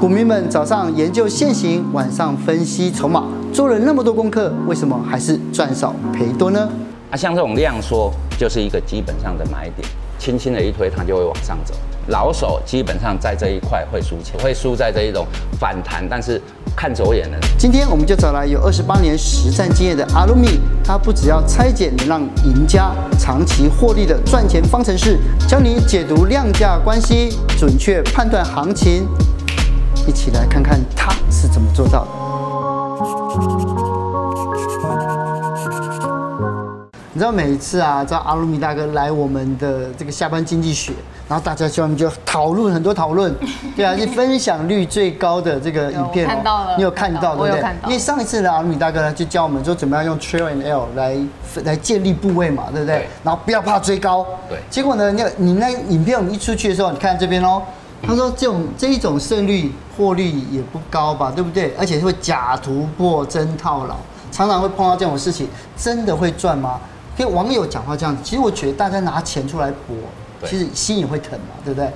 [0.00, 6.66] 股民们早上研究现行，晚上分析筹码，做了那么多功课，为什么还是赚少赔多呢？
[7.10, 9.86] 啊，像这种量缩就是一个基本上的买点，
[10.18, 11.74] 轻轻的一推，它就会往上走。
[12.06, 15.26] 老手基本上在这一块会输钱，会输在这一种
[15.60, 16.40] 反弹，但是
[16.74, 17.36] 看走眼了。
[17.58, 29.06] 今天我们就找来有二十八年实战经验的阿鲁米，他不只要拆解能让赢家长期获利的赚钱方程式，教你解读量价关系，准确判断行情。
[30.06, 32.10] 一起来看看他是怎么做到的。
[37.12, 40.92] 你知道每一次啊，找阿鲁米大哥来我们的这个下班经济学，
[41.28, 43.34] 然后大家就就讨论很多讨论，
[43.76, 47.62] 对啊，是分享率最高的这个影片，看到了，你有看到对不对？
[47.86, 51.16] 因为上一次呢，阿鲁米大哥呢就教我们说怎么样用 Trial and Error 来
[51.64, 53.06] 来建立部位嘛，对不对？
[53.22, 54.24] 然后不要怕追高。
[54.48, 54.58] 对。
[54.70, 57.60] 结果呢，你你那影片我们一出去的时候，你看这边哦。
[58.02, 61.72] 他说：“这种这一种胜率获利也不高吧，对不对？
[61.78, 63.94] 而且会假突破真套牢，
[64.32, 66.80] 常常会碰到这种事情，真的会赚吗？
[67.16, 69.96] 跟网友讲话这样子，其实我觉得大家拿钱出来搏，
[70.48, 71.90] 其实心也会疼嘛，对不对？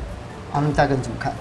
[0.52, 1.32] 阿们大哥你怎么看？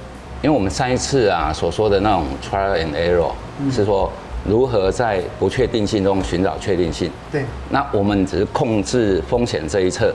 [0.42, 4.10] 因为我们上一次啊所说的那种 trial and error，嗯，是说
[4.46, 7.12] 如何在不确定性中寻找确定性。
[7.32, 7.46] 对。
[7.70, 10.14] 那我们只是控制风险这一侧。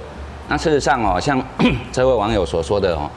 [0.49, 1.43] 那事实上哦，像
[1.93, 3.11] 这位网友所说的哦。”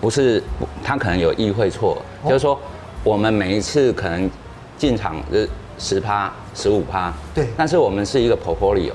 [0.00, 0.42] 不是，
[0.82, 2.58] 他可能有意会错，就是说，
[3.04, 4.30] 我们每一次可能
[4.78, 5.48] 进场是
[5.78, 7.46] 十趴、十五趴，对。
[7.56, 8.92] 但是我们是一个 portfolio，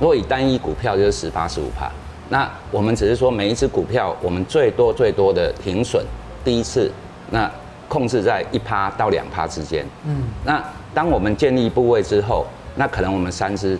[0.00, 1.88] 如果以单一股票就是十趴、十五趴，
[2.28, 6.04] 那我们只是说每一只股票，我们最多最多的停损，
[6.44, 6.90] 第一次，
[7.30, 7.48] 那
[7.88, 9.86] 控制在一趴到两趴之间。
[10.04, 10.24] 嗯。
[10.44, 10.62] 那
[10.92, 13.78] 当我们建立部位之后，那可能我们三只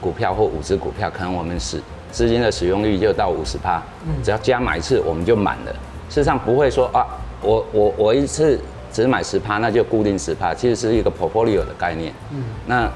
[0.00, 3.82] 股票或五只股票，可能我们是资金的使用率就到五十趴，
[4.22, 5.74] 只要加买一次，我们就满了。
[6.08, 7.06] 事实上不会说啊，
[7.42, 8.58] 我我我一次
[8.90, 12.12] 只买十趴，那就固定十趴，其实是一个 portfolio 的概念。
[12.32, 12.90] 嗯，那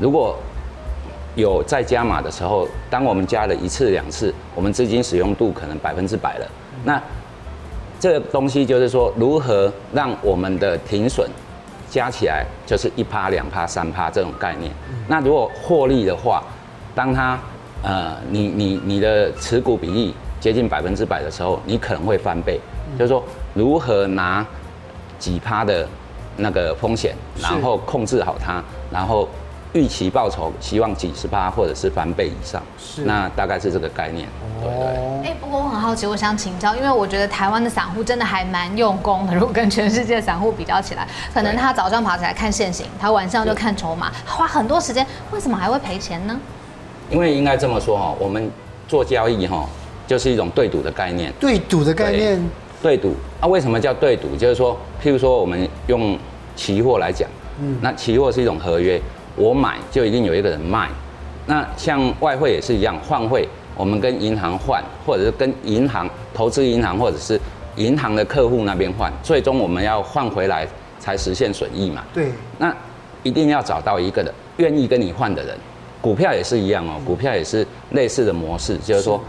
[0.00, 0.36] 如果
[1.36, 6.50] 有再加码的时候，当我们加了一次两次，我们资金使用度可能百分之百了。
[6.84, 7.00] 那
[8.00, 11.30] 这个东西就是说，如何让我们的停损
[11.88, 14.72] 加起来就是一趴、两趴、三趴这种概念。
[15.06, 16.42] 那如果获利的话，
[16.94, 17.38] 当它
[17.82, 20.12] 呃，你你你的持股比例。
[20.40, 22.60] 接近百分之百的时候，你可能会翻倍。
[22.98, 23.22] 就是说，
[23.54, 24.46] 如何拿
[25.18, 25.86] 几趴的
[26.36, 29.28] 那个风险，然后控制好它，然后
[29.72, 32.62] 预期报酬希望几十趴或者是翻倍以上。
[32.78, 34.28] 是，那大概是这个概念。
[34.62, 34.86] 对对。
[35.24, 39.34] 哎、欸，不过我很好奇，我想请教，因为我觉得台湾的散户真的还蛮用功的。
[39.34, 46.38] 如果跟全世界散户比较起来，可能他早上爬起来看现行，他晚上就看筹码，花很多时间，为什么还会赔钱呢？
[47.10, 48.50] 因为应该这么说哈，我们
[48.86, 49.66] 做交易哈。
[50.06, 52.40] 就是一种对赌的概念，对赌的概念，
[52.80, 53.48] 对赌啊？
[53.48, 54.36] 为什么叫对赌？
[54.36, 56.16] 就是说，譬如说，我们用
[56.54, 57.28] 期货来讲，
[57.60, 59.00] 嗯，那期货是一种合约，
[59.34, 60.88] 我买就一定有一个人卖。
[61.44, 67.40] 那像外汇也是一样，换汇，我们跟银行换，或者是跟银行投资银行，或者是
[67.74, 70.66] 银行的客户那边换，最终我们要换回来
[71.00, 72.04] 才实现损益嘛。
[72.14, 72.72] 对，那
[73.24, 75.56] 一定要找到一个人愿意跟你换的人。
[76.00, 79.20] 股票也是一样哦，股票也是类似的模式，就是说。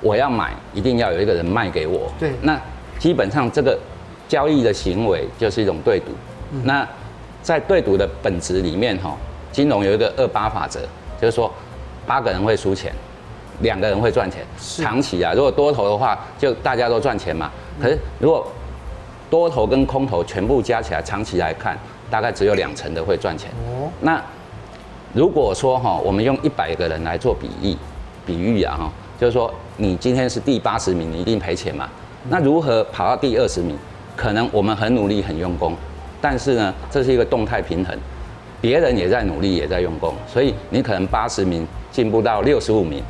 [0.00, 2.12] 我要买，一定要有一个人卖给我。
[2.18, 2.60] 对，那
[2.98, 3.78] 基本上这个
[4.28, 6.06] 交易的行为就是一种对赌。
[6.52, 6.86] 嗯、那
[7.42, 9.16] 在对赌的本质里面，哈，
[9.50, 10.80] 金融有一个二八法则，
[11.20, 11.52] 就是说
[12.06, 12.92] 八个人会输钱，
[13.60, 14.44] 两个人会赚钱。
[14.58, 17.50] 长期啊，如果多头的话，就大家都赚钱嘛。
[17.80, 18.46] 可是如果
[19.28, 21.76] 多头跟空头全部加起来，长期来看，
[22.10, 23.50] 大概只有两成的会赚钱。
[23.66, 24.22] 哦，那
[25.12, 27.76] 如果说哈，我们用一百个人来做比喻，
[28.24, 28.92] 比喻啊，哈。
[29.18, 31.88] 就是说，你今天是第八十名，你一定赔钱嘛？
[32.28, 33.76] 那如何跑到第二十名？
[34.16, 35.74] 可能我们很努力、很用功，
[36.20, 37.94] 但是呢，这是一个动态平衡，
[38.60, 43.02] 别人也在努力、也在用功，所以你可能八十名进步到六十五名，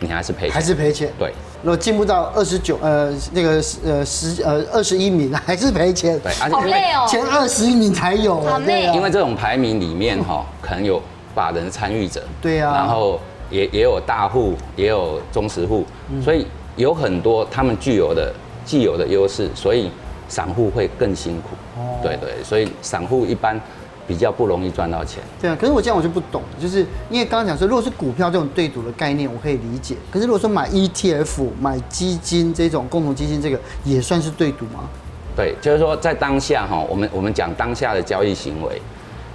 [0.00, 1.10] 你还是赔钱，还是赔钱。
[1.18, 1.32] 对，
[1.62, 6.18] 如果进步到二十九，呃，那个呃十呃二十一名， 还是赔钱。
[6.20, 8.86] 对，而且因为前二十一名才有，好累。
[8.94, 11.00] 因为这种排名里面哈，可能有
[11.34, 12.22] 法人参与者。
[12.42, 12.74] 对啊。
[12.74, 13.20] 然后。
[13.54, 15.84] 也也有大户，也有中实户，
[16.20, 18.34] 所以有很多他们具有的
[18.64, 19.88] 既有的优势，所以
[20.28, 21.50] 散户会更辛苦。
[21.78, 23.60] 哦，对对，所以散户一般
[24.08, 25.22] 比较不容易赚到钱。
[25.40, 29.94] 对啊，可是我这样我就不懂，就是因为刚刚讲说，如果是股票这种对赌的概念，我可以理解。
[30.10, 34.88] 可是如果说买 ETF、买基金这种共同基金，这个也算是对赌吗？
[35.36, 38.82] 对，就是说在当下哈，我们我们讲当下的交易行为。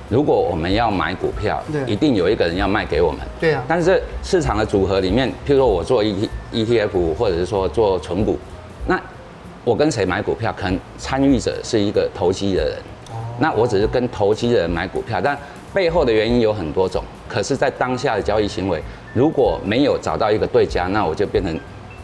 [0.10, 3.22] 如果我们要买股票，对，一定有一个人要卖给我们。
[3.40, 3.64] 对啊。
[3.68, 8.38] 但是市场的组合里面，譬如说我做 E T E T F，或者是说做存股，
[8.88, 9.00] 那
[9.64, 12.78] 我跟谁买股票，可能参与者是一个投机的人，
[13.12, 15.38] 哦那我只是跟投机的人买股票，但
[15.74, 17.04] 背后的原因有很多种。
[17.28, 18.82] 可是，在当下的交易行为，
[19.14, 21.56] 如果没有找到一个对家，那我就变成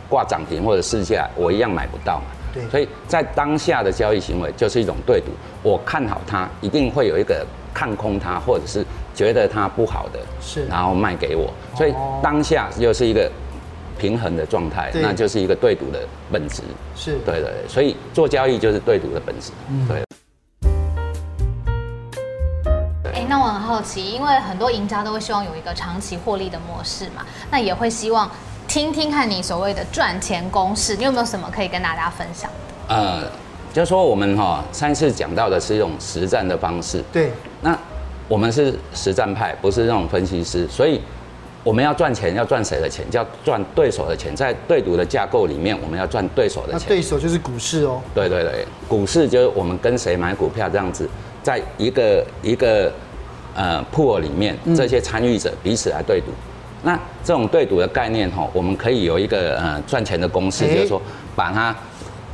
[0.08, 2.26] 挂涨停或者市价，我一样买不到嘛。
[2.54, 2.64] 对。
[2.70, 5.32] 所以在当下的交易行为就是一种对赌，
[5.64, 7.44] 我看好它，一定会有一个
[7.76, 8.84] 看空它，或者是
[9.14, 11.54] 觉得它不好的，是，然后卖给我。
[11.76, 11.94] 所以
[12.24, 13.30] 当下又是一个
[14.00, 16.00] 平衡的状态，那就是一个对赌的
[16.32, 16.64] 本质。
[16.96, 17.20] 是。
[17.26, 17.52] 对对。
[17.68, 19.52] 所以做交易就是对赌的本质。
[19.70, 19.88] 嗯。
[19.90, 20.02] 对。
[23.28, 28.30] 那我很好奇，因为很多赢家都会希望有一个长期获利的模式嘛，那也会希望
[28.68, 32.50] 听听看你所谓的赚钱公式，你有没有什么可以跟大家分享
[32.88, 32.96] 的？
[32.96, 33.24] 呃，
[33.76, 37.30] 就是说我们哈上次讲到的是一种实战的方式，对，
[37.60, 37.78] 那
[38.30, 41.02] 我们是实战派，不是那种分析师，所以
[41.62, 43.06] 我们要赚钱，要赚谁的钱？
[43.12, 46.80] 叫赚对手的钱，在对赌的架构里面，我们要赚对手的钱。
[46.82, 48.02] 那对手就是股市哦。
[48.14, 51.10] 对对对，股市就是我们跟谁买股票这样子，
[51.44, 52.90] 在一个一个。
[53.58, 56.26] 呃，pool 里面这些参与者彼此来对赌，
[56.84, 61.02] 嗯、那这种对赌的概念哈，我们可以有一个呃赚钱的公式，欸、就是说
[61.38, 61.74] 把它，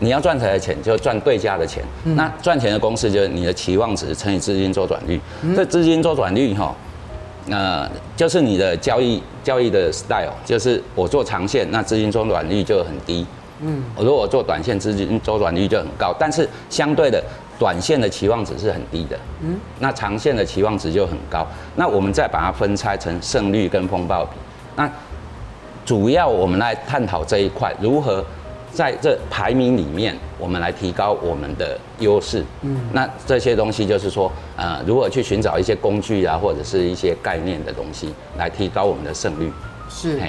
[0.02, 1.82] 你要赚谁的钱就赚对家的钱。
[2.04, 5.22] 嗯、那赚钱的公式就是你的期望值乘以资金周转率。
[5.44, 6.76] 嗯、这资金周转率哈，
[7.50, 13.26] 呃，就是你的交易交易的 style，就是我做长线，那资金周转率就很低。
[13.62, 17.24] 嗯，我如果我做短线，资金周转率就很高，但是相对的。
[17.60, 21.46] 短线的期望值是很低的，嗯，那长线的期望值就很高。
[21.76, 24.32] 那我们再把它分拆成胜率跟风暴比。
[24.76, 24.92] 那
[25.86, 28.26] 主要我们来探讨这一块，如何
[28.74, 32.44] 在这排名里面，我们来提高我们的优势。
[32.62, 39.52] 嗯，那这些东西就是说，呃，如何去寻找一些工具啊，或者是一些概念的东西，来提高我们的胜率。
[39.90, 40.20] 是。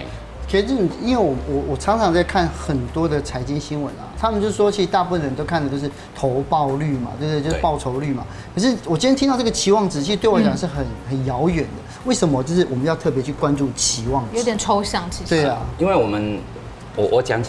[0.49, 0.67] 其实，
[1.00, 7.41] 因为我我我常常在看很多的财经新闻啊，他们就说，其实大部分人都看的都是投报率嘛，对不对？
[7.41, 8.27] 就是报酬率嘛。
[8.55, 11.71] 可是我今天听到这个期望值，其实对我来讲是很很遥远的。
[12.05, 12.43] 为什么？
[12.43, 14.37] 就是我们要特别去关注期望值？
[14.37, 15.31] 有点抽象，其实。
[15.31, 16.39] 对啊，因为我们
[16.97, 17.41] 我我讲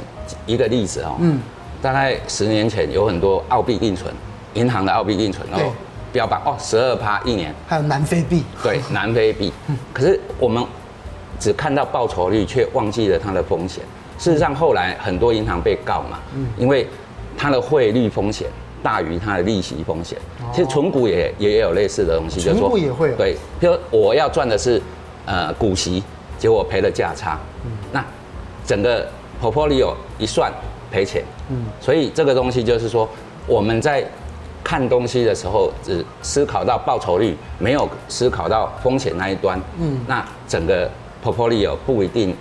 [0.45, 1.39] 一个例子哦，嗯，
[1.81, 4.13] 大概十年前有很多澳币定存，
[4.53, 5.71] 银行的澳币定存哦，
[6.11, 9.51] 标榜哦十二趴一年，还有南非币，对， 南非币。
[9.93, 10.63] 可是我们。
[11.39, 13.83] 只看到报酬率，却忘记了它的风险。
[14.17, 16.17] 事实上，后来很多银行被告嘛，
[16.57, 16.87] 因为
[17.37, 18.47] 它的汇率风险
[18.81, 20.17] 大于它的利息风险。
[20.53, 24.81] 其实存股也也有类似的东西，就是说，也会对，比如我要赚的是
[25.25, 26.01] 呃股息，
[26.37, 27.37] 结果赔了价差，
[27.91, 28.01] 那
[28.65, 29.05] 整个
[29.43, 30.49] portfolio 一算
[30.89, 31.23] 赔钱。
[31.49, 33.09] 嗯，所以这个东西就是说，
[33.45, 34.03] 我们在
[34.63, 39.59] 看东西的时候，只思考到报酬率，没有思考到风险那一端。
[39.79, 40.89] 嗯，那整个。
[41.23, 42.35] portfolio 不一定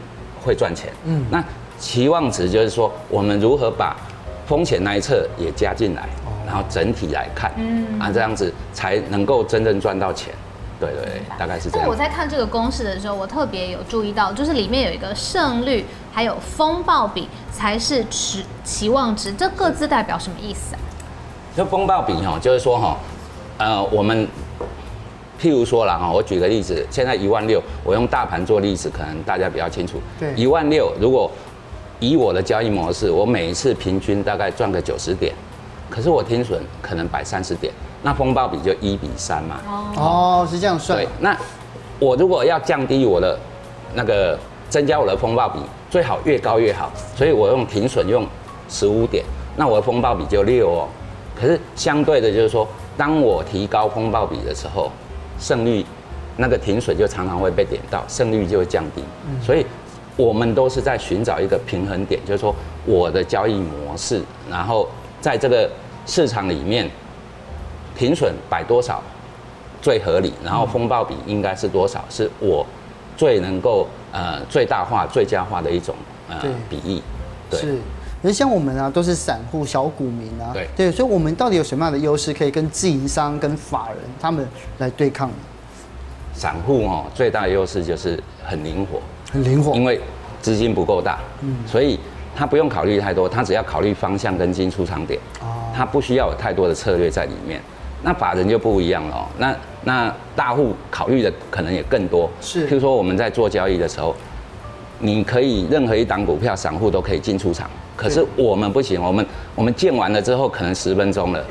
[0.44, 1.40] 会赚钱，嗯，那
[1.78, 3.96] 期望值就是说，我们如何把
[4.44, 6.08] 风险那一侧也加进来，
[6.44, 10.34] 然后整体来看，嗯，啊，这样子才能够真正赚到钱，
[10.86, 11.88] 对对对，大概是这样。
[11.88, 20.80] 我在看这个公式的时候，我特别有注意到，就是里面有一个胜率，还有风暴比才是期期望值，这各自代表什么意思啊？
[21.56, 22.96] 就风暴比哈，就是说哈，
[23.58, 24.26] 呃，我们。
[25.40, 30.00] 譬如说了哈，我举个例子，现在一万六，我用大盘做例子，可能大家比较清楚。
[30.16, 31.28] 对，一万六，如果
[31.98, 35.34] 以我的交易模式，我每一次平均大概赚个九十点，
[35.90, 39.60] 可是我听损可能摆三十点，那风暴比就一比三嘛。
[39.96, 40.98] 哦，是这样算。
[40.98, 41.36] 对，那
[41.98, 43.38] 我如果要降低我的
[43.94, 48.26] 那个增加我的风暴比，最好越高越好，所以我用停损用
[48.68, 49.24] 十五点，
[49.56, 50.88] 那我的风暴比就六哦。
[51.38, 52.66] 可是相对的，就是说，
[52.96, 54.90] 当我提高风暴比的时候，
[55.38, 55.84] 胜率，
[56.36, 59.02] 那个停损就常常会被点到，胜率就会降低。
[59.42, 59.66] 所以，
[60.16, 62.54] 我们都是在寻找一个平衡点，就是说
[62.84, 64.88] 我的交易模式，然后
[65.20, 65.68] 在这个
[66.06, 66.88] 市场里面，
[67.96, 69.02] 停损摆多少
[69.80, 72.66] 最合理，然后风暴比应该是多少，是我
[73.16, 75.94] 最能够呃最大化、最佳化的一种
[76.28, 76.36] 呃
[76.68, 77.00] 比喻。
[77.50, 77.60] 对。
[77.60, 77.78] 是。
[78.22, 85.34] 可是像我们啊，都是散户、小股民啊，对对，所以我们到底有什么样的优势可以跟自营商、跟法人他们来对抗呢？
[86.32, 89.00] 散户哦，最大的优势就是很灵活，
[89.32, 90.00] 很灵活，因为
[90.40, 91.98] 资金不够大，嗯，所以
[92.36, 97.60] 他不用考虑太多，他只要考虑方向跟进出场点，哦，他不需要有太多的策略在里面。
[98.02, 99.54] 那法人就不一样了哦，那
[99.84, 104.14] 那大户考虑的可能也更多，是，譬如说我们在做交易的时候，
[104.98, 107.70] 你可以任何一档股票，散户都可以进出场。
[107.96, 111.44] 可是我们不行，我们我们建完了之后可能十分钟了，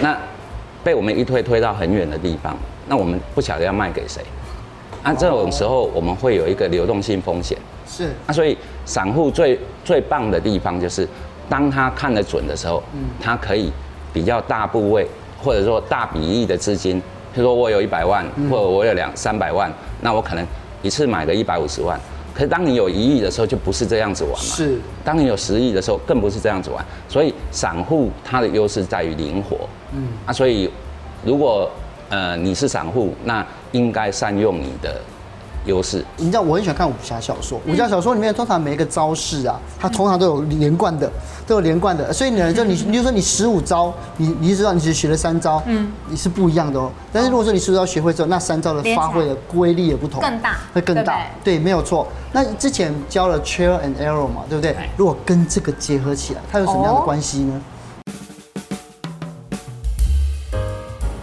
[0.00, 0.16] 那
[0.82, 4.22] 被我们一推推到很远的地方，那我们不晓得要卖给谁，
[5.02, 7.58] 那这种时候我们会有一个流动性风险。
[7.86, 11.06] 是，那所以散户最最棒的地方就是
[11.48, 13.70] 当他看得准的时候，嗯，他可以
[14.12, 15.06] 比较大部位
[15.38, 16.98] 或者说大比例的资金，
[17.34, 20.46] 譬如说我有一百万，或者我有两三百万，那我可能
[20.82, 21.98] 一次买个一百五十万。
[22.34, 24.38] 可是当你有一亿的时候，就不是这样子玩嘛。
[24.38, 24.78] 是。
[25.04, 26.84] 当你有十亿的时候，更不是这样子玩。
[27.08, 29.68] 所以散户它的优势在于灵活。
[29.92, 30.08] 嗯。
[30.26, 30.70] 啊，所以
[31.24, 31.70] 如果
[32.10, 35.00] 呃你是散户，那应该善用你的。
[35.64, 41.10] 优势，你知道我很喜欢看武侠小说，武侠小说里面通常每一个招式啊，它通常都有连贯的，
[41.46, 46.90] 都有连贯的，所以呢，就你， 你就说你十五招，你你知道你只学了三招，嗯，你是不一样的哦。
[47.12, 52.06] 但是如果说你十五招学会之后，那三招的发挥的威力也不同，更大，会更大，对，没有错。
[52.32, 54.74] 那之前教了 trial and error 嘛，对不对？
[54.96, 57.60] 如果跟这个结合起来，它有什么样的关系呢？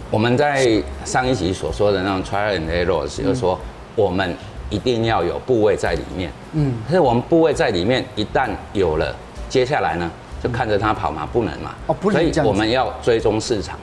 [0.08, 3.58] 我们在上一集所说的那种 trial and error，就是说。
[3.96, 4.36] 我们
[4.70, 9.12] 一定要有部位在里面，嗯，可是我们部位在里面，一旦有了，
[9.48, 10.08] 接下来呢，
[10.42, 13.78] 就看着它跑嘛，不能嘛，哦，不能，所以我们要追踪市场。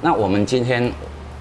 [0.00, 0.90] 那我们今天，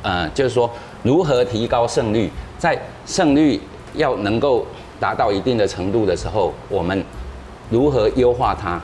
[0.02, 0.70] 呃，就是说
[1.04, 3.62] 如何提高胜率，在胜率
[3.94, 4.66] 要能够
[5.00, 7.04] 达到一定的程度的时候，我们
[7.70, 8.82] 如何优化它？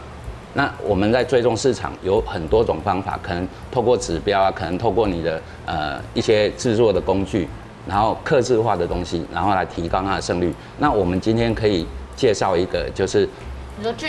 [0.53, 7.47] 那我们在追踪市场有很多种方法，可能透过指标啊，可能透过你的呃一些制作的工具。
[7.87, 10.53] 然后克制化的东西，然后来提高它的胜率。
[10.77, 11.85] 那我们今天可以
[12.15, 13.27] 介绍一个，就是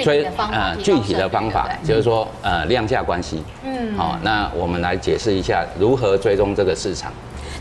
[0.02, 3.42] 追呃具体的方法，就是说呃量价关系。
[3.64, 7.10] 嗯，好，那我们来解释一下如何追踪这个市场。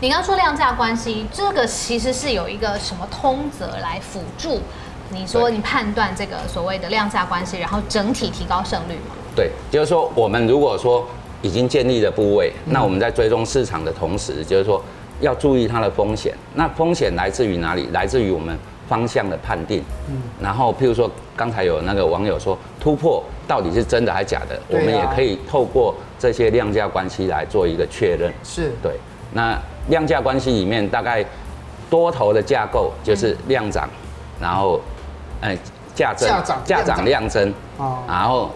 [0.00, 4.60] 你刚刚说量价关系，这个其实是有一个什么通则来辅助？
[5.08, 9.14] 你说你判断这个所谓的量价关系，然后整体提高胜率吗？
[9.34, 11.06] 对，就是说我们如果说
[11.40, 14.82] 已经建立了部位，那我们在追踪市场的同时，就是说。
[15.22, 17.88] 要注意它的风险，那风险来自于哪里？
[17.92, 19.82] 来自于我们方向的判定。
[20.10, 28.32] 嗯，然后譬如说，刚才有那个网友说突破到底是真的还是假的，我们也可以透过这些量价关系来做一个确认。
[28.42, 28.92] 是对。
[29.32, 29.56] 那
[29.88, 31.24] 量价关系里面，大概
[31.88, 33.88] 多头的架构就是量涨，
[34.40, 34.80] 然后
[35.40, 35.56] 哎
[35.94, 36.28] 价增，
[36.64, 37.48] 价涨量增。
[37.78, 37.98] 哦。
[38.08, 38.50] 然后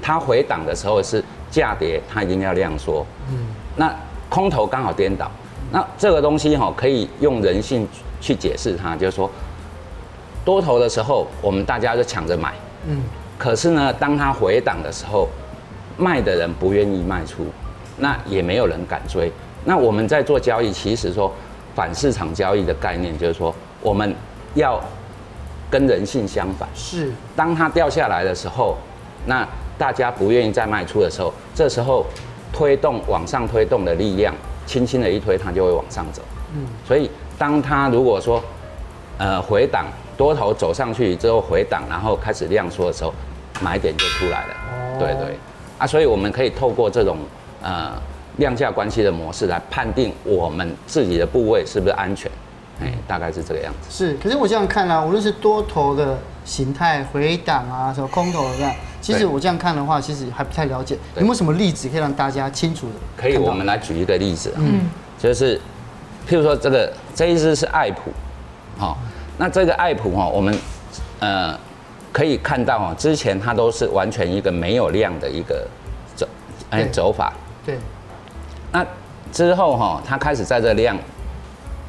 [0.00, 3.04] 它回档的时候是价跌，它一定要量缩。
[3.30, 3.36] 嗯。
[3.76, 3.94] 那
[4.30, 5.30] 空头刚好颠倒。
[5.74, 7.84] 那这个东西哈，可以用人性
[8.20, 9.28] 去解释它，就是说，
[10.44, 12.54] 多头的时候，我们大家就抢着买，
[12.86, 13.02] 嗯，
[13.36, 15.28] 可是呢，当它回档的时候，
[15.96, 17.46] 卖的人不愿意卖出，
[17.98, 19.32] 那也没有人敢追。
[19.64, 21.32] 那我们在做交易，其实说
[21.74, 24.14] 反市场交易的概念，就是说我们
[24.54, 24.80] 要
[25.68, 28.76] 跟人性相反，是，当它掉下来的时候，
[29.26, 29.44] 那
[29.76, 32.06] 大家不愿意再卖出的时候，这时候
[32.52, 34.32] 推动往上推动的力量。
[34.66, 36.22] 轻轻的一推，它就会往上走。
[36.54, 38.42] 嗯，所以当它如果说，
[39.18, 43.12] 呃，回档多头走上去之后回档，然后开始量缩的时候，
[43.60, 44.54] 买点就出来了。
[44.72, 45.38] 哦，对对，
[45.78, 47.18] 啊，所以我们可以透过这种
[47.62, 47.92] 呃
[48.36, 52.30] 量价关系的模式来判定我们自己的部位是不是安全。
[52.80, 53.88] 哎，大概是这个样子。
[53.90, 58.72] 是，可是我这样看啊，无论是多头的形态回档啊，什么空头的这样。
[59.04, 60.96] 其实我这样看的话，其实还不太了解。
[61.16, 62.94] 有没有什么例子可以让大家清楚的？
[63.20, 64.50] 可以，我们来举一个例子。
[64.56, 65.58] 嗯，就是，
[66.26, 68.10] 譬如说这个这一支是爱普，
[68.78, 68.96] 好，
[69.36, 70.58] 那这个爱普哈，我们
[71.20, 71.54] 呃
[72.12, 75.68] 可以看到啊，之前它都是完全一个没有量的一个
[76.16, 76.26] 走
[76.70, 77.30] 哎走法。
[77.66, 77.76] 对。
[78.72, 78.86] 那
[79.30, 80.96] 之后哈，它开始在这量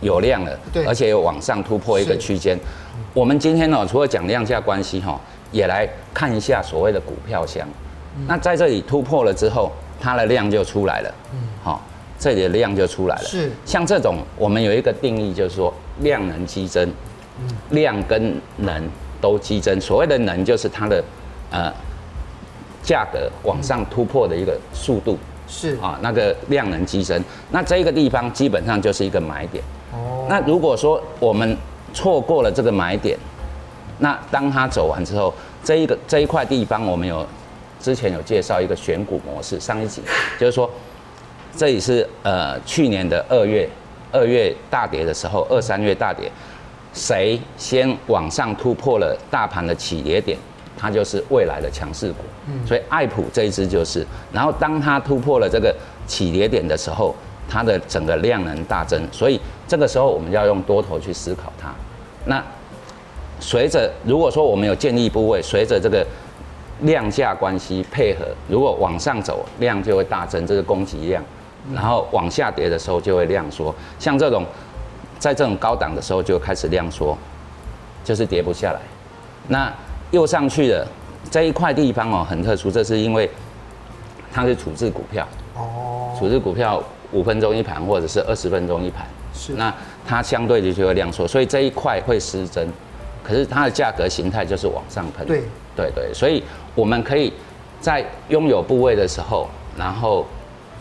[0.02, 2.60] 有量了，对，而且有往上突破一个区间。
[3.14, 5.18] 我们今天呢，除了讲量价关系哈。
[5.56, 7.66] 也来看一下所谓的股票箱，
[8.28, 9.72] 那在这里突破了之后，
[10.02, 11.10] 它的量就出来了。
[11.32, 11.82] 嗯，好，
[12.20, 13.24] 这里的量就出来了。
[13.24, 16.92] 是，像这种我们有一个定义，就是说量能激增，
[17.70, 18.84] 量跟能
[19.22, 19.80] 都激增。
[19.80, 21.02] 所谓的能就是它的
[21.52, 21.72] 呃
[22.84, 25.18] 价格往上突破的一个速度。
[25.48, 29.64] 是啊，那个量能激增，那这个地方基本上就是一个买点。
[29.94, 31.56] 哦，那如果说我们
[31.94, 33.18] 错过了这个买点。
[34.00, 35.34] 那当它走完之后，
[35.64, 37.26] 这一个这一块地方，我们有
[37.80, 40.02] 之前有介绍一个选股模式，上一集
[40.40, 40.70] 就是说，
[41.56, 43.70] 这里是呃去年的二月
[44.12, 46.32] 二月大跌的时候，二三月大跌，
[46.94, 50.38] 谁先往上突破了大盘的起跌点，
[50.78, 52.18] 它就是未来的强势股。
[52.66, 55.76] 所以爱普这一支就是，然后当它突破了这个
[56.06, 57.16] 起跌点的时候，
[57.50, 61.74] 它的整个量能大增，所以这个时候我们要用多头去思考它。
[62.26, 62.44] 那
[63.40, 66.06] 随着如果说我们有建立部位，随着这个
[66.82, 71.24] 量价关系配合，如果往上走，量就会大增，这个供给量，
[71.74, 73.74] 然后往下跌的时候就会量缩。
[74.00, 74.46] 像这种
[75.20, 77.18] 在这种高档的时候就开始量缩，
[78.04, 78.80] 就是跌不下来。
[79.48, 79.72] 那
[80.12, 80.88] 又上去了，
[81.30, 83.30] 这一块地方哦很特殊，这是因为
[84.34, 89.74] 它是处置股票哦，处置股票五分钟一盘或者是二十分钟一盘，是那
[90.06, 92.68] 它相对的就会量缩，所以这一块会失真，
[93.26, 95.42] 可是它的价格形态就是往上喷，对
[95.76, 96.44] 对对，所以
[96.76, 97.34] 我们可以
[97.80, 100.24] 在拥有部位的时候，然后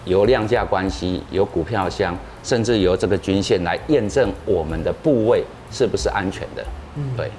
[0.04, 6.64] 由量价关系、由股票箱，甚至由这个均线来验证我们的部位是不是安全的，
[6.96, 7.30] 嗯，对。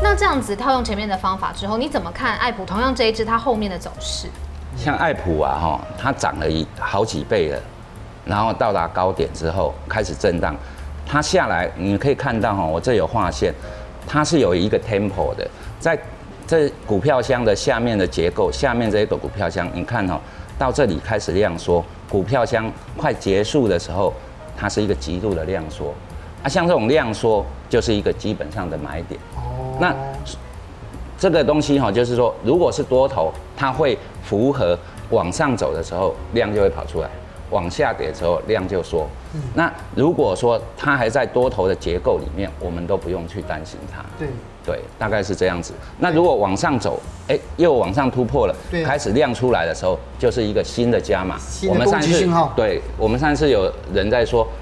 [0.00, 4.28] 那这样子套用前面的方法之后，你怎么看艾普同样这一只它后面的走势？
[4.76, 7.60] 像艾普啊，哈，它涨了一好几倍了，
[8.24, 10.54] 然后到达高点之后开始震荡，
[11.08, 13.52] 它下来你可以看到哈，我这有画线，
[14.06, 15.48] 它是有一个 tempo 的，
[15.80, 15.98] 在
[16.46, 17.56] 这股票箱的。
[17.56, 20.20] 下面的结构，下面这一个股票箱，你看哦，
[20.58, 24.12] 到这里开始量缩，股票箱快结束的时候，
[24.54, 25.94] 它是一个极度的量缩，
[26.42, 29.18] 啊，像这种量缩就是一个基本上的买点。
[29.36, 29.76] 哦。
[29.80, 29.94] 那
[31.18, 34.78] 这个东西哈，就是说，如果是多头，它会符合
[35.10, 37.08] 往上走的时候量就会跑出来，
[37.50, 39.08] 往下跌的时候量就缩。
[39.34, 44.02] 嗯那如果说它还在多头的结构里面，我们都不用去担心它。
[44.18, 44.28] 对
[44.64, 45.72] 对，大概是这样子。
[45.98, 51.36] 那如果往上走，哎，又往上突破了，开始量出来的时候，就是一个新的加码。
[51.68, 52.26] 我们上次
[52.56, 54.57] 对，我们上次有人在说，哎。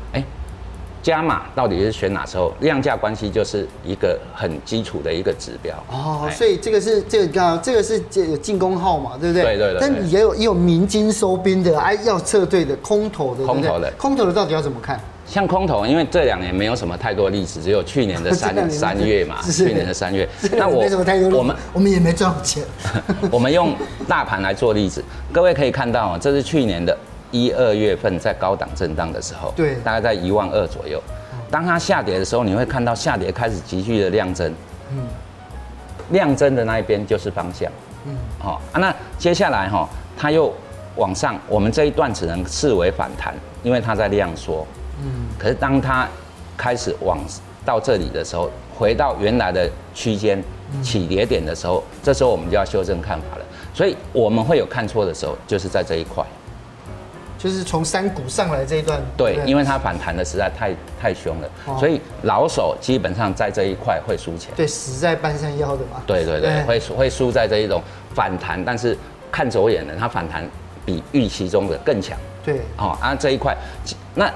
[1.07, 2.53] 加码到底是选哪时候？
[2.59, 9.45] 量价关系就是一个很基础的一个指标哦，所以这个是这个刚这个是这进攻号嘛，对不对？
[9.45, 9.79] 对对对。
[9.81, 14.99] 但也有也有明金收兵的，哎，要撤退的空头的，空头的，空头的到底要怎么看？
[15.29, 20.29] 像空头，因为这两年没有什么太多例子，只有去年的三 三月嘛， 去年的三月。
[20.59, 20.85] 那我
[21.39, 22.65] 我们我们也没赚钱。
[23.31, 23.73] 我们用
[24.09, 26.99] 大盘来做例子，各位可以看到啊，这是去年的。
[27.31, 31.03] 一二月份在高档震荡的时候，对，大概在一万二左右。
[31.51, 34.53] 当它下跌的时候，你会看到下跌开始急剧的量增，
[34.91, 34.99] 嗯，
[36.11, 37.71] 量增的那一边就是方向，
[38.05, 38.79] 嗯，好啊。
[38.79, 40.53] 那接下来哈，它又
[40.97, 44.67] 往上，我们这一段只能视为反弹，因为它在量缩，
[45.01, 45.29] 嗯。
[45.39, 46.09] 可是当它
[46.57, 47.19] 开始往
[47.65, 50.43] 到这里的时候，回到原来的区间
[50.83, 53.45] 起跌点的时候，这时候我们就要修正看法了。
[53.73, 56.25] 所以我们会有看错的时候，就是在这一块。
[57.47, 64.53] 就是从山谷上来这一段，对，因为它反弹的实在太太凶了，哦、所以老手基本上在这一块会输钱。
[64.57, 66.03] 对，死在半山腰的嘛。
[66.05, 67.81] 对对对，对会会输在这一种
[68.13, 68.99] 反弹，但是
[69.31, 70.45] 看走眼了，它反弹
[70.85, 72.19] 比预期中的更强。
[72.45, 73.57] 对，哦，啊这一块，
[74.17, 74.29] 那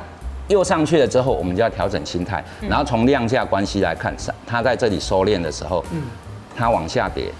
[0.47, 4.15] 又上去了之后，我们就要调整心态，嗯、然后从量价关系来看，
[4.47, 6.03] 它在这里收敛的时候，嗯，
[6.57, 7.33] 它往下跌。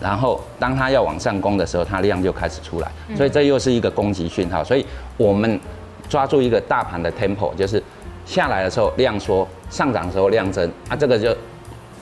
[0.00, 4.64] 然后，当它要往上攻的时候，它量就开始出来，所以这又是一个攻击讯号。
[4.64, 4.84] 所以
[5.16, 5.60] 我们
[6.08, 7.80] 抓住一个大盘的 tempo，就是
[8.26, 11.36] 下来的时候量缩，上涨的时候量增啊，这个就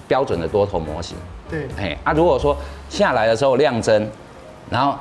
[0.09, 1.15] 标准的多头模型。
[1.51, 2.57] 对，哎啊，如果说
[2.89, 4.09] 下来的时候量增，
[4.71, 4.97] 然后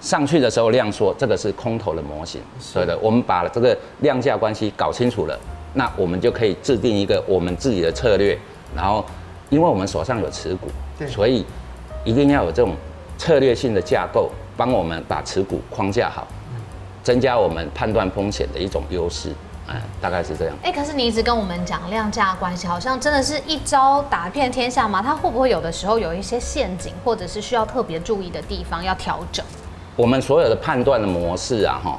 [0.00, 2.40] 上去的时候量缩，这个是空头的模型。
[2.74, 5.38] 对的，我们把这个量价关系搞清楚了，
[5.72, 8.36] 那我们就可以制定一个我们自己的策略。
[8.76, 9.02] 然后，
[9.48, 10.66] 因为我们手上有持股，
[11.06, 11.46] 所以。
[12.04, 12.74] 一定要有这种
[13.16, 16.26] 策略性的架构，帮我们把持股框架好，
[17.02, 19.32] 增加我们判断风险的一种优势。
[19.68, 20.54] 嗯，大概是这样。
[20.64, 25.00] 哎，可是你一直跟我们讲量价关系，好像真的是一招打遍天下吗？
[25.00, 29.44] 它会不会有的时候有一些陷阱，或者是需要特别注意的地方要调整？
[29.94, 31.96] 我们所有的判断的模式啊，哈，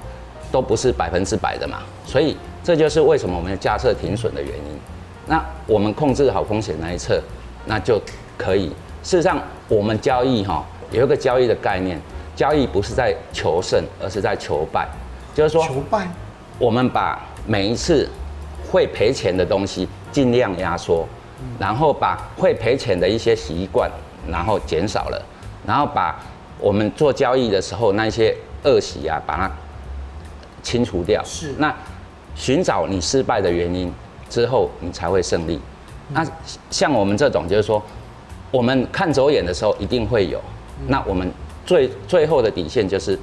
[0.51, 4.79] 都不是百分之百的嘛，所以这就是为什么我们要架设停损的原因。
[5.25, 7.21] 那我们控制好风险那一侧，
[7.65, 7.97] 那就
[8.37, 8.67] 可以。
[9.03, 9.41] 事实上，
[9.73, 11.99] 我们交易哈有一个交易的概念，
[12.35, 14.87] 交易不是在求胜，而是在求败。
[15.33, 16.07] 就是说，求败，
[16.59, 18.07] 我们把每一次
[18.71, 21.07] 会赔钱的东西尽量压缩，
[21.57, 23.89] 然后把会赔钱的一些习惯，
[24.29, 25.19] 然后减少了，
[25.65, 26.19] 然后把
[26.59, 29.51] 我们做交易的时候那些恶习啊，把它
[30.61, 31.23] 清除掉。
[31.25, 31.55] 是。
[31.57, 31.73] 那
[32.35, 33.91] 寻找你失败的原因
[34.29, 35.59] 之后，你才会胜利。
[36.09, 36.23] 那
[36.69, 37.81] 像我们这种，就是说。
[38.53, 40.39] 我们看走眼的时候一定会有，
[40.87, 41.27] 那我们
[41.65, 43.17] 最最后的底线就是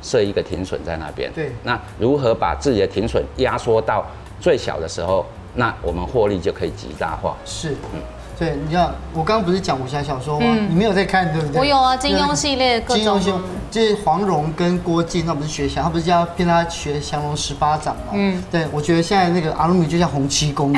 [0.00, 1.28] 设一个停损在那边。
[1.34, 4.06] 对，那如何把自己的停损压缩到
[4.40, 7.36] 最小的时候，那我们获利就可以极大化。
[7.44, 8.00] 是，嗯。
[8.38, 10.46] 对，你知道我刚刚不是讲武侠小说吗？
[10.48, 11.58] 嗯、你没有在看，对不对？
[11.58, 12.96] 我有啊，金庸系列各种。
[13.02, 18.12] 金庸系列就是黄蓉跟郭靖，那不是学降，他不是要骗他学降龙十八掌吗？
[18.12, 20.70] 嗯，对，我觉得现在那个阿鲁米就像洪七公，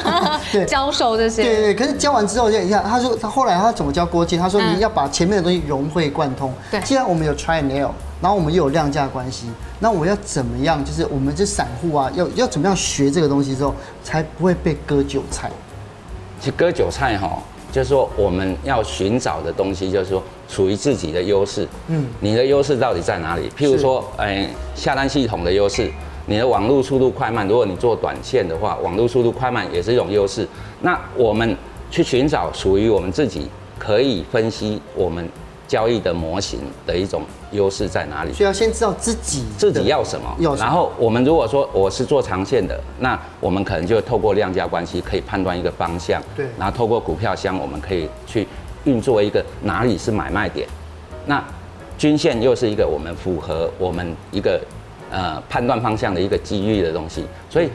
[0.50, 1.42] 对，教授这些。
[1.42, 4.40] 对对，可是教完之后，你看，他说他后来他怎么教郭靖？
[4.40, 6.50] 他说你要把前面的东西融会贯通。
[6.70, 7.90] 对，既然我们有 try and error，
[8.22, 9.46] 然后我们又有量价关系，
[9.80, 10.82] 那我要怎么样？
[10.82, 15.50] 就是我们这散户啊，要要怎么样学这个东西之后，才不会被割韭菜？
[16.42, 21.68] 其实割韭菜哈，就是说我们要寻找的东西，就是说属于自己的优势。
[21.86, 23.48] 嗯，你的优势到底在哪里？
[23.56, 25.88] 譬如说，哎，下单系统的优势，
[26.26, 27.46] 你的网络速度快慢。
[27.46, 30.44] 如果你做短线的话，网络速度快慢也是一种优势。
[30.80, 31.56] 那我们
[31.92, 33.46] 去寻找属于我们自己
[33.78, 35.24] 可以分析我们
[35.72, 38.32] 交易的模型的一种优势在哪里？
[38.34, 40.36] 所以要先知道自己自己要什么。
[40.58, 46.20] 然后我们如果说我是做长线的，那我们可能就透过量价关系可以判断一个方向。
[46.36, 46.44] 对。
[46.58, 48.46] 然后透过股票箱，我们可以去
[48.84, 50.68] 运作一个哪里是买卖点。
[51.24, 51.42] 那
[51.96, 54.60] 均线又是一个我们符合我们一个
[55.10, 57.24] 呃判断方向的一个机遇的东西。
[57.48, 57.70] 所以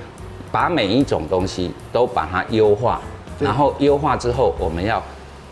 [0.51, 3.01] 把每一种东西都把它优化，
[3.39, 5.01] 然后优化之后我们要。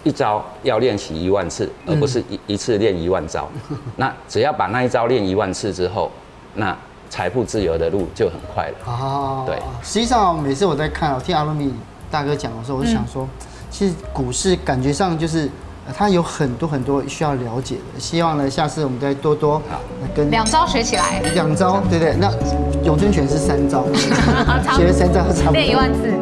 [0.06, 3.50] 一招要练习一万次，而不是一一次练一万招。
[3.98, 6.10] 那只要把那一招练一万次之后，
[6.54, 6.78] 那
[7.10, 8.76] 财富自由的路就很快了。
[8.86, 9.58] 哦，对。
[9.84, 11.74] 实际上，每次我在看，我听阿鲁米
[12.12, 13.28] 大哥讲的时候，我就想说，
[13.72, 15.50] 其实股市感觉上就是
[15.98, 18.00] 它有很多很多需要了解的。
[18.00, 19.62] 希望呢，下次我们再多多
[20.16, 21.20] 跟两招学起来。
[21.34, 22.16] 两招，对不对？
[22.20, 22.32] 那
[22.84, 23.84] 咏春拳是三招，
[24.78, 25.54] 学了三招差不多。
[25.54, 26.14] 练一万次。